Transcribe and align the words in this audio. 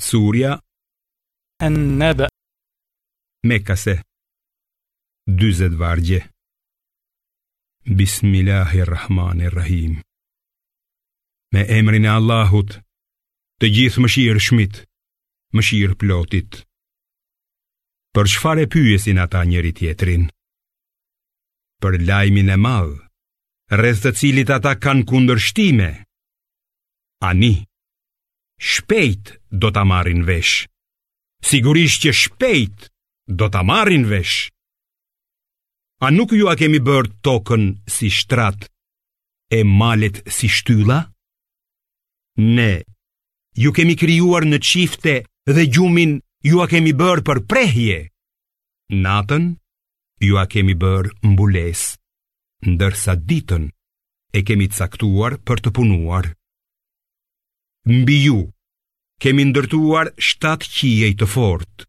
Surja 0.00 0.60
En 1.56 1.96
nebe 1.98 2.26
Mekase 3.46 4.02
Duzet 5.30 5.72
vargje 5.74 6.30
Bismillahirrahmanirrahim 7.86 10.00
Me 11.54 11.64
emrin 11.78 12.04
e 12.06 12.08
Allahut 12.10 12.74
Të 13.62 13.66
gjithë 13.76 14.00
më 14.02 14.08
shirë 14.14 14.40
shmit 14.48 14.74
Më 15.54 15.60
shirë 15.68 15.96
plotit 16.00 16.52
Për 18.14 18.26
shfare 18.34 18.64
pyjesin 18.74 19.18
ata 19.22 19.44
njëri 19.46 19.70
tjetrin 19.78 20.26
Për 21.80 22.00
lajmin 22.06 22.50
e 22.50 22.56
madh 22.66 22.98
Rreth 23.78 24.02
të 24.04 24.10
cilit 24.18 24.50
ata 24.56 24.74
kanë 24.74 25.06
kundër 25.08 25.38
shtime 25.40 25.90
Ani 27.30 27.54
Shpejt 28.64 29.30
do 29.60 29.70
ta 29.70 29.82
marrin 29.84 30.24
vesh. 30.28 30.66
Sigurisht 31.44 32.02
që 32.04 32.10
shpejt 32.22 32.88
do 33.38 33.48
ta 33.52 33.62
marrin 33.62 34.06
vesh. 34.10 34.50
A 36.02 36.10
nuk 36.10 36.34
ju 36.34 36.48
a 36.50 36.56
kemi 36.58 36.80
bërë 36.82 37.14
tokën 37.24 37.64
si 37.94 38.10
shtrat 38.10 38.66
e 39.54 39.60
malet 39.64 40.18
si 40.34 40.50
shtylla? 40.50 40.98
Ne 42.42 42.72
ju 43.56 43.70
kemi 43.76 43.94
krijuar 43.96 44.44
në 44.48 44.58
çifte 44.66 45.14
dhe 45.54 45.66
gjumin 45.70 46.16
ju 46.48 46.64
a 46.64 46.66
kemi 46.68 46.92
bërë 47.00 47.24
për 47.28 47.42
prehje. 47.50 48.00
Natën 48.90 49.46
ju 50.26 50.40
a 50.42 50.48
kemi 50.50 50.74
bërë 50.82 51.14
mbules, 51.30 51.92
ndërsa 52.66 53.14
ditën 53.28 53.70
e 54.34 54.42
kemi 54.42 54.66
caktuar 54.74 55.38
për 55.46 55.62
të 55.68 55.74
punuar. 55.78 56.32
Mbi 57.84 58.18
ju 58.26 58.40
kemi 59.22 59.44
ndërtuar 59.52 60.10
shtatë 60.26 60.70
qiej 60.74 61.12
të 61.20 61.26
fort 61.34 61.86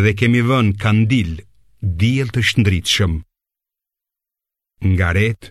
dhe 0.00 0.12
kemi 0.18 0.40
vën 0.48 0.72
kandil 0.82 1.34
djel 2.00 2.28
të 2.34 2.40
shndritëshëm. 2.50 3.14
Nga 4.92 5.08
ret, 5.16 5.42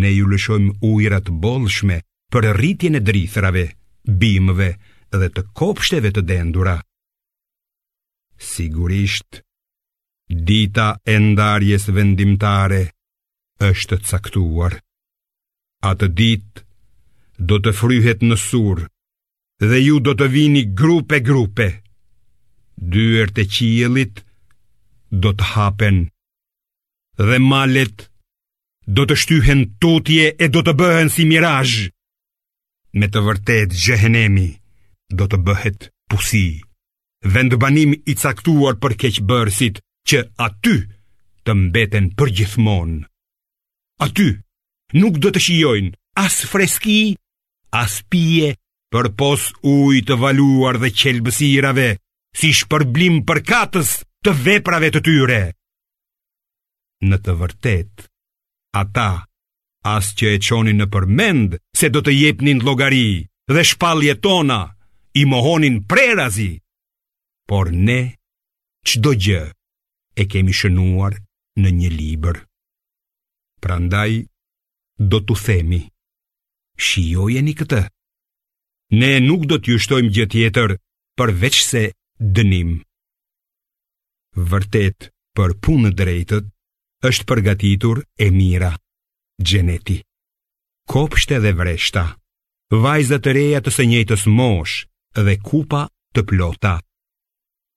ne 0.00 0.10
ju 0.12 0.26
lëshojmë 0.30 0.74
ujrat 0.90 1.30
bolshme 1.44 2.02
për 2.32 2.48
rritjen 2.58 2.98
e 2.98 3.04
drithrave, 3.08 3.64
bimëve 4.20 4.70
dhe 5.18 5.28
të 5.34 5.42
kopshteve 5.58 6.10
të 6.12 6.22
dendura. 6.28 6.76
Sigurisht, 8.52 9.40
dita 10.46 10.88
e 11.12 11.16
ndarjes 11.24 11.88
vendimtare 11.96 12.82
është 13.70 13.96
caktuar. 14.10 14.76
Atë 15.90 16.06
ditë 16.20 16.58
do 17.48 17.56
të 17.62 17.70
fryhet 17.80 18.22
në 18.28 18.36
surë, 18.44 18.84
dhe 19.58 19.78
ju 19.82 19.98
do 20.00 20.12
të 20.14 20.26
vini 20.30 20.62
grupe 20.74 21.18
grupe. 21.24 21.68
Dyert 22.78 23.38
e 23.42 23.44
qiellit 23.50 24.22
do 25.10 25.32
të 25.34 25.44
hapen 25.54 25.98
dhe 27.18 27.38
malet 27.42 28.06
do 28.98 29.02
të 29.08 29.16
shtyhen 29.22 29.62
tutje 29.82 30.26
e 30.38 30.46
do 30.54 30.62
të 30.62 30.72
bëhen 30.78 31.10
si 31.10 31.26
mirazh. 31.26 31.88
Me 32.98 33.06
të 33.10 33.18
vërtetë 33.26 33.76
xhehenemi 33.82 34.48
do 35.18 35.26
të 35.26 35.36
bëhet 35.46 35.88
pusi. 36.08 36.62
Vend 37.34 37.56
banim 37.58 37.96
i 38.10 38.14
caktuar 38.14 38.78
për 38.78 38.92
keqbërësit 39.02 39.82
që 40.08 40.18
aty 40.46 40.76
të 41.44 41.50
mbeten 41.66 42.06
përgjithmonë. 42.18 43.02
Aty 44.06 44.28
nuk 45.02 45.14
do 45.18 45.34
të 45.34 45.40
shijojnë 45.46 45.90
as 46.24 46.44
freski, 46.50 47.18
as 47.82 48.00
pije, 48.10 48.54
për 48.94 49.08
pos 49.20 49.42
ujë 49.68 50.02
të 50.08 50.16
valuar 50.20 50.78
dhe 50.82 50.90
qelbësirave, 51.00 51.88
si 52.40 52.50
shpërblim 52.58 53.22
për 53.28 53.40
katës 53.50 53.90
të 54.24 54.34
veprave 54.46 54.90
të 54.94 55.02
tyre. 55.08 55.40
Në 57.08 57.18
të 57.24 57.34
vërtet, 57.40 57.92
ata, 58.80 59.08
as 59.94 60.12
që 60.18 60.32
e 60.36 60.38
qonin 60.48 60.80
në 60.80 60.86
përmend, 60.94 61.58
se 61.78 61.90
do 61.94 62.02
të 62.02 62.14
jepnin 62.16 62.64
logari 62.66 63.06
dhe 63.48 63.62
shpalje 63.64 64.14
tona, 64.24 64.60
i 65.16 65.22
mohonin 65.26 65.80
prerazi, 65.90 66.50
por 67.48 67.70
ne, 67.72 68.00
qdo 68.88 69.12
gjë, 69.24 69.40
e 70.20 70.26
kemi 70.32 70.54
shënuar 70.60 71.16
në 71.62 71.68
një 71.80 71.88
liber. 71.96 72.36
Prandaj, 73.62 74.18
do 75.12 75.18
të 75.26 75.36
themi, 75.46 75.82
shiojeni 76.88 77.56
këtë 77.62 77.84
ne 78.90 79.18
nuk 79.24 79.44
do 79.48 79.58
t'ju 79.62 79.76
shtojmë 79.84 80.12
gjë 80.16 80.26
tjetër 80.32 80.70
përveç 81.18 81.56
se 81.68 81.82
dënim. 82.36 82.70
Vërtet, 84.50 85.10
për 85.36 85.56
punë 85.64 85.90
drejtët, 85.98 86.46
është 87.08 87.26
përgatitur 87.28 88.00
e 88.18 88.28
mira, 88.34 88.72
gjeneti. 89.38 89.98
Kopshte 90.88 91.36
dhe 91.42 91.52
vreshta, 91.58 92.04
vajzat 92.72 93.22
të 93.24 93.30
reja 93.36 93.60
të 93.60 93.70
së 93.76 93.88
njëjtës 93.90 94.24
mosh 94.38 94.74
dhe 95.16 95.34
kupa 95.46 95.84
të 96.14 96.20
plota. 96.28 96.78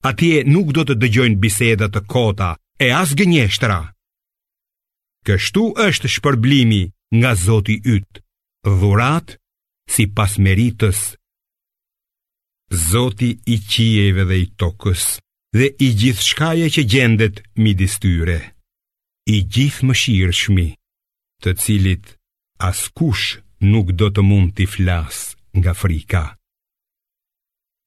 Atje 0.08 0.44
nuk 0.48 0.72
do 0.74 0.82
të 0.88 0.96
dëgjojnë 1.02 1.38
biseda 1.44 1.90
të 1.94 2.06
kota 2.10 2.56
e 2.82 2.88
as 2.98 3.12
gënjeshtra. 3.20 3.82
Kështu 5.28 5.66
është 5.86 6.10
shpërblimi 6.16 6.82
nga 7.20 7.32
Zoti 7.44 7.76
yt, 7.96 8.22
dhurat 8.66 9.38
si 9.88 10.08
pas 10.08 10.38
meritës. 10.38 11.00
Zoti 12.92 13.32
i 13.46 13.58
qieve 13.70 14.24
dhe 14.30 14.38
i 14.46 14.48
tokës 14.62 15.06
dhe 15.58 15.68
i 15.84 15.90
gjithë 16.00 16.24
shkaje 16.30 16.68
që 16.78 16.82
gjendet 16.92 17.42
midis 17.60 17.98
tyre, 18.00 18.38
i 19.28 19.38
gjithë 19.54 19.86
më 19.90 19.96
shirë 20.02 20.36
shmi, 20.42 20.70
të 21.44 21.52
cilit 21.64 22.14
askush 22.64 23.40
nuk 23.72 23.92
do 24.00 24.08
të 24.10 24.22
mund 24.30 24.56
t'i 24.56 24.68
flas 24.76 25.18
nga 25.60 25.74
frika. 25.82 26.24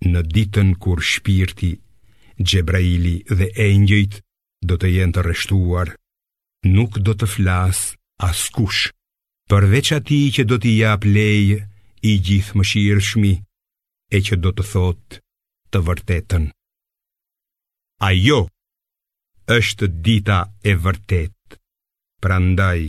Në 0.05 0.21
ditën 0.35 0.75
kur 0.83 1.01
shpirti, 1.01 1.73
Gjebraili 2.35 3.21
dhe 3.31 3.47
Engjëjt 3.63 4.17
do 4.67 4.75
të 4.75 4.89
jenë 4.91 5.15
të 5.15 5.23
reshtuar 5.23 5.93
nuk 6.67 6.97
do 7.07 7.13
të 7.15 7.29
flas 7.31 7.85
askush, 8.19 8.89
përveç 9.47 9.93
ati 10.01 10.19
që 10.35 10.43
do 10.51 10.59
t'i 10.59 10.73
jap 10.83 11.07
lejë, 11.07 11.61
i 12.05 12.17
gjithë 12.27 12.57
më 12.59 12.65
shirë 12.71 13.03
shmi, 13.07 13.35
e 14.15 14.19
që 14.27 14.37
do 14.45 14.51
të 14.55 14.65
thotë 14.73 15.21
të 15.73 15.79
vërtetën. 15.89 16.43
Ajo 18.09 18.41
është 19.57 19.87
dita 20.05 20.37
e 20.71 20.75
vërtet, 20.85 21.57
pra 22.23 22.37
ndaj, 22.45 22.83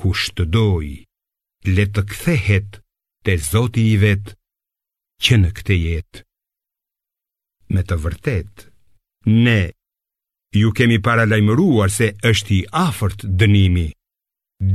kush 0.00 0.24
të 0.36 0.44
doj, 0.56 0.88
le 1.76 1.84
të 1.94 2.02
kthehet 2.10 2.80
të 3.26 3.36
zoti 3.50 3.86
i 3.92 3.96
vetë 4.02 4.34
që 5.24 5.38
në 5.42 5.50
këte 5.58 5.76
jetë. 5.84 6.22
Me 7.74 7.86
të 7.86 7.98
vërtet, 8.04 8.66
ne 9.44 9.60
ju 10.58 10.72
kemi 10.78 10.98
para 11.06 11.28
lajmëruar 11.30 11.92
se 11.98 12.10
është 12.30 12.52
i 12.56 12.60
afërt 12.86 13.22
dënimi, 13.40 13.86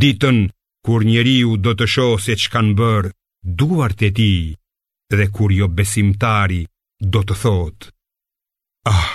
ditën 0.03 0.39
kur 0.85 1.03
njeriu 1.11 1.57
do 1.65 1.75
të 1.75 1.85
shohë 1.95 2.23
se 2.27 2.35
çka 2.41 2.53
kanë 2.55 2.75
bërë 2.79 3.15
duart 3.47 4.01
e 4.01 4.09
ti 4.17 4.33
dhe 5.17 5.25
kur 5.35 5.51
jo 5.59 5.67
besimtari 5.77 6.65
do 7.13 7.21
të 7.21 7.35
thot 7.43 7.91
Ah, 8.89 9.09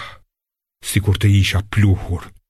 si 0.89 1.03
kur 1.03 1.19
të 1.19 1.35
isha 1.43 1.67
pluhur 1.75 2.31